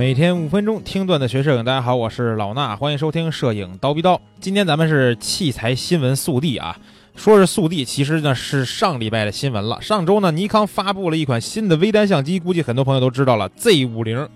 [0.00, 4.18] 每天五分钟听段子学摄影，大家好，我是老衲，欢迎收听摄影刀逼刀。
[4.40, 6.74] 今天咱们是器材新闻速递啊，
[7.14, 9.78] 说是速递，其实呢是上礼拜的新闻了。
[9.82, 14.26] 上周呢，尼康发布了一款新的微单相机，估计很多朋友都知道了，Z 五零。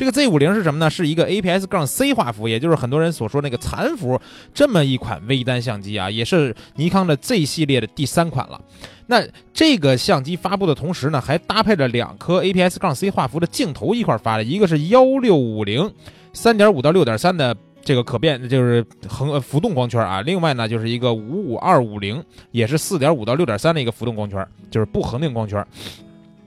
[0.00, 0.88] 这个 Z 五零是什么呢？
[0.88, 4.18] 是一个 APS 杠 C 画幅，也就是很多人所说那个残幅
[4.54, 8.58] 这么一款微单相机啊，也是尼康的 Z 系列的第三款了。
[9.08, 9.22] 那
[9.52, 15.92] 这个相机发布的同时呢，还搭配了两颗 APS 杠 C 画幅的镜头一块发的，一个是幺六五零
[16.32, 17.54] 三点五到六点三的
[17.84, 20.22] 这个可变，就是横浮动光圈啊。
[20.22, 25.62] 另外呢，就是一个五五二五零，也是四点五到六点三的一个浮动光圈，就是不恒定光圈。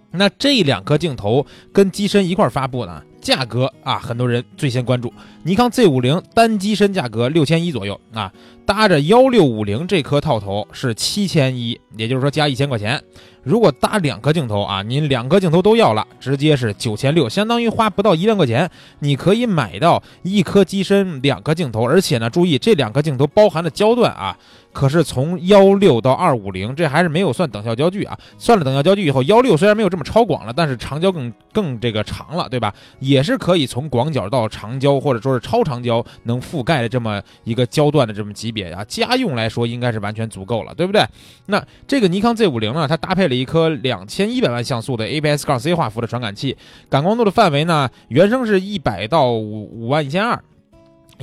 [0.09, 3.03] 那这两颗镜头跟机身一块发布呢？
[3.23, 5.11] 价格啊，很多人最先关注
[5.43, 8.31] 尼康 Z 五零单机身价格六千一左右啊，
[8.65, 13.01] 搭着幺六五零这颗套头是七千一，也就是说加一千块钱。
[13.41, 24.37] 如果搭两颗镜头啊，您两颗镜头都要了，直接是九千六，相当于花不到一万块钱，你可以买到一颗机身两颗镜头，而且呢，注意这两颗镜头包含的焦段啊，
[24.71, 28.17] 可是从幺六到二五零，这还是没有算等效焦距啊。
[28.37, 32.73] 算了等效焦距以后，幺六虽然没有这么超广了，但是长焦更更这个长了，对吧？
[32.99, 41.05] 也也是可以从广角到长焦，或者说是超长焦能覆盖的这么一个焦段的这么级别啊，家用来说应该是完全足够了，对不对？
[41.45, 43.33] 那这个尼康 Z 五零呢，它搭配了。
[43.33, 46.55] 一颗两千一百万像素的 APS 杠 C 画幅的传感器，
[46.87, 50.41] 感光度的范围呢，原生是一百到五五万一千二，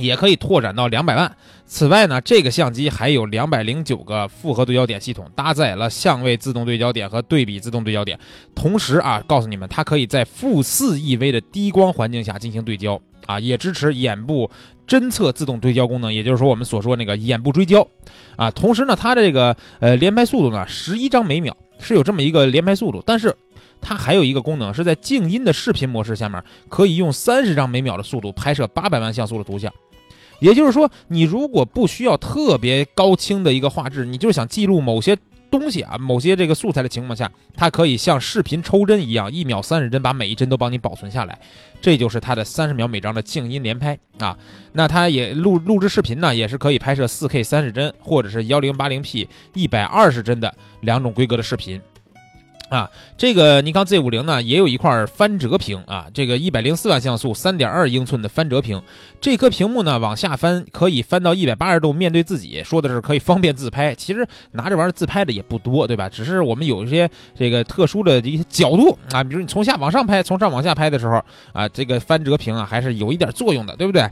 [0.01, 1.31] 也可以拓展到两百万。
[1.65, 8.19] 此外呢，这个相机还有两百零九个复合对焦点系统，搭载了相位自动对焦点和对比自动对焦点。
[8.53, 14.49] 同时啊，告诉你们，它可以在负四 EV 的低光环境下进行对焦啊，也支持眼部
[14.87, 17.87] 侦测自动对焦功能，也就是说我们所说那个眼部追焦
[18.35, 18.51] 啊。
[18.51, 21.55] 同时呢，它这个呃连拍速度呢，十一张每秒。
[21.83, 23.35] 是有这么一个连拍速度，但是
[23.81, 29.73] 它还有一个功能，是在静音的视频模式下面，可以用三十张每秒的速度拍摄八百万像素的图像。
[30.41, 35.15] 也就是说，你如果不需要特别高清的一个画质，你就是想记录某些
[35.49, 41.39] 东西啊、某些这个素材的情况下，它可以像视频抽帧一样，一秒三十帧，把每一帧都帮你保存下来。
[41.79, 44.37] 这就是它的三十秒每张的静音连拍啊。
[44.73, 51.79] 那它也录录制视频呢，也是可以拍摄四 K 三十帧，或者是幺零八零 P 一百二十帧的两种规格的视频。
[52.71, 58.81] 啊，这个尼康 Z 五零呢，也有一块翻折屏啊，这个一百零四万像素、三点二英寸的翻折屏，
[59.19, 63.93] 这颗屏幕呢往下翻可以翻到一百八十度，面对自己，说的是可以方便自拍。
[63.93, 66.07] 其实拿这玩意儿自拍的也不多，对吧？
[66.07, 71.21] 只是我们有一些这个特殊的一些角度啊，比如你从下往上拍，从上往下拍的时候
[71.51, 74.09] 啊，这个翻折屏啊还是有一点作用的，对不对？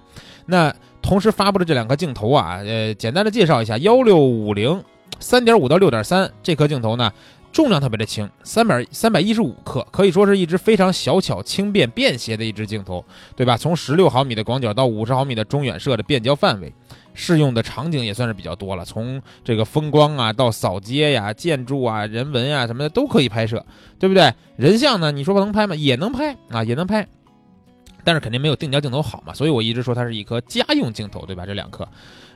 [0.47, 4.83] 那同时发布的这两颗镜头啊，呃，简单的介绍一下，幺六五零
[5.21, 7.09] 三点五到六点三这颗镜头呢。
[7.51, 13.03] 重量特别的轻，三百三百一十五克，可以说是一支非常小巧、轻便、便携的一支镜头，
[13.35, 13.57] 对吧？
[13.57, 16.71] 从十六毫米的广角到五十毫米的中远摄的变焦范围，
[17.13, 18.85] 适用的场景也算是比较多了。
[18.85, 23.65] 从这个风光啊，到扫街呀、建筑啊、人文啊什么的都可以拍摄，
[23.97, 24.33] 对不对？
[24.55, 25.75] 人像呢，你说能拍吗？
[25.75, 27.07] 也能拍啊，也能拍，
[28.09, 29.35] 但是肯定没有定焦镜头好嘛。
[29.35, 31.45] 所以我一直说它是一颗家用镜头，对吧？
[31.45, 31.87] 这两颗。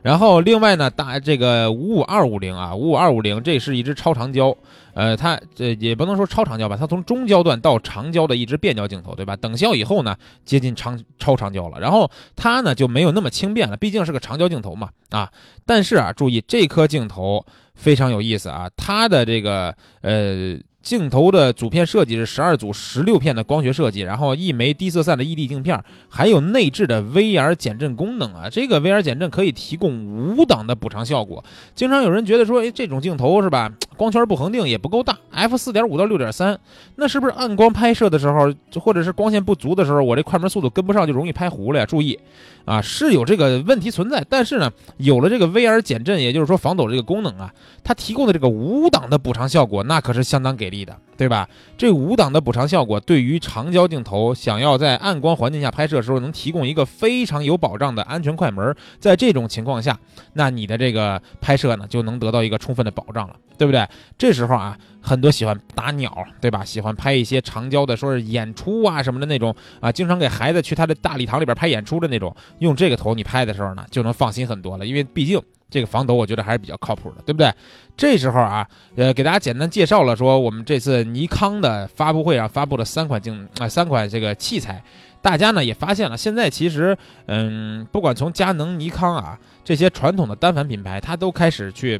[0.03, 4.56] 然后另外呢，大这个五五二五零啊，五五二五零，这是一支超长焦，
[4.94, 9.35] 呃，它这也不能说超长焦吧，它从中焦段到长焦的一支变焦镜头，对吧？
[9.35, 11.79] 等效以后呢，接近长超长焦了。
[11.79, 15.31] 然后它呢就没有那么轻便了，毕竟是个长焦镜头嘛，啊。
[15.66, 20.59] 但是啊，注意这颗镜头非常有意思啊，它的这个呃。
[20.83, 28.49] 镜头的组片设计是十二组十六片的光学设计，然后一枚低色散的 ED 镜片，还有内置的 VR 减震功能啊。
[28.51, 31.44] 这个 VR 减震可以提供五档的补偿效果。
[31.73, 36.59] 经常有人觉得说，哎，这种镜头是吧，光圈不恒定也不够大，f 四点五到六点三，
[36.97, 41.85] 那是不是暗光拍摄的时候，或者是光线不足的时候，我这快门速度跟不上就容易拍糊了呀？
[41.85, 42.19] 注意。
[42.65, 51.47] 啊，是有这个问题存在，但是呢，有了这个 VR 减震，也就是说防抖这个功能啊，它提供的这个五档的补偿效果，那可是相当给力力的，对吧？
[51.78, 58.75] 这五档的补偿效果，对于长焦镜头想要在暗光环境下拍摄的时候，能提供一个非常有保障的安全快门。
[59.00, 59.97] 在这种情况下，
[60.33, 63.88] 那你的这个拍摄呢，就能得到一个充分的保障了，对不对？
[64.18, 64.77] 这时候啊。
[65.06, 66.63] 很多喜欢打鸟，对吧？
[66.63, 74.88] 喜欢拍一些长焦的，说是演出啊什么的那种啊，经常给孩子去他的大礼堂里边拍演出的那种，用这个头你拍的时候呢，就能放心很多了。
[74.88, 75.38] 因为毕竟
[75.73, 77.51] 这个防抖，我觉得还是比较靠谱的，对不对？
[77.97, 84.83] 这时候啊，呃，给大家简单介绍了说，我们这次尼康的发布会上发布了三款镜啊，三款这个器材，
[85.19, 91.99] 大家呢也发现了，现在其实，嗯，不管从佳能、尼康啊这些传统的单反品牌，它都开始去。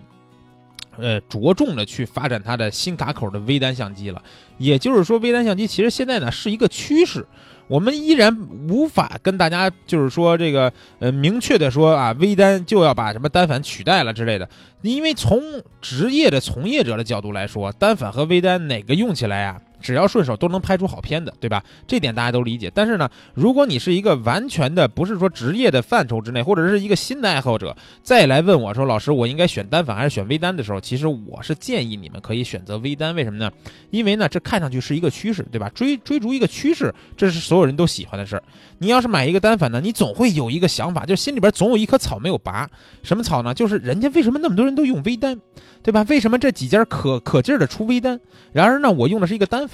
[0.95, 4.21] 呃，着重的去发展它的新卡口的微单相机了，
[4.59, 7.25] 也就是说，微单相机其实现在呢是一个趋势。
[7.68, 8.36] 我们依然
[8.69, 14.48] 无法跟大家就是说这个呃明确的说啊，微单就要把什么单反取代了之类的。
[14.81, 15.42] 因为从
[15.81, 19.62] 职业的从业者的角度来说，单反和微单哪个用起来啊？
[19.83, 21.62] 只要顺手都能拍出好片子，对吧？
[21.85, 22.71] 这点大家都理解。
[22.74, 33.13] 但是呢，如果你是一个完全的不是说职业的范畴之内，或者是一个新的爱好者，再来问我说：“老师，我应该选单反还是选微单？”的时候，其实我是建议你们可以选择微单。
[33.13, 33.51] 为什么呢？
[33.91, 35.69] 因为呢，这看上去是一个趋势，对吧？
[35.75, 38.44] 追追逐一个趋势，这是所有人都喜欢的事儿。
[38.77, 42.69] 你要是买一个单反呢，你总会有一个想法，就心里边总有一棵草没有拔。
[43.01, 43.53] 什么草呢？
[43.53, 45.38] 就是人家为什么那么多人都用微单，
[45.81, 46.06] 对吧？
[46.07, 48.19] 为什么这几家可可劲儿的出微单？
[48.51, 49.72] 然而呢，我用的是一个单反。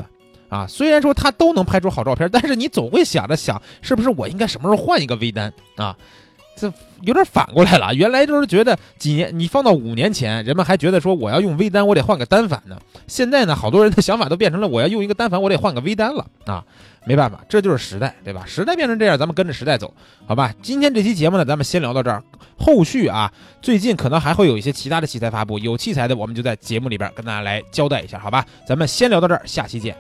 [0.50, 5.96] 啊，虽然说它都能拍出好照片，但是你总会想着想，是不是我应该什么时候换一个微单啊？
[6.56, 6.70] 这
[7.04, 7.94] 有点反过来了。
[7.96, 12.78] 原来就是觉得几年，你放到五年前，人们还觉得说我要用微单，我得换个单反呢。
[13.08, 16.66] 现在呢，好多人的想法都变成了我要用一个单反，我得换个微单了啊。
[17.06, 18.44] 没办法，这就是时代，对吧？
[18.46, 19.94] 时代变成这样，咱们跟着时代走，
[20.28, 20.54] 好吧？
[20.62, 22.22] 今天这期节目呢，咱们先聊到这儿。
[22.58, 23.32] 后续啊，
[23.62, 28.46] 最近可能还会有一些其他的器材发布，有器材的我们就在节目里边跟大家来交代一下，好吧？
[28.68, 29.96] 咱们先聊到这儿，下期见。